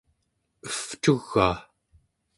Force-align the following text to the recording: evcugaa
evcugaa 0.67 1.51